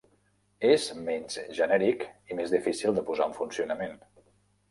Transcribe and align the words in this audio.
És 0.69 0.85
menys 1.09 1.35
genèric 1.59 2.05
i 2.35 2.37
més 2.39 2.53
difícil 2.55 2.97
de 2.97 3.03
posar 3.11 3.27
en 3.33 3.35
funcionament. 3.43 3.95